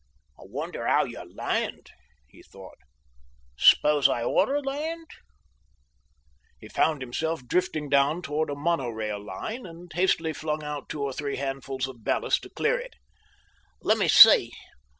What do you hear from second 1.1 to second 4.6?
land," he thought. "S'pose I OUGHT to